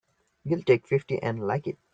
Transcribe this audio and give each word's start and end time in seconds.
You'll 0.43 0.63
take 0.63 0.87
fifty 0.87 1.21
and 1.21 1.45
like 1.45 1.67
it! 1.67 1.77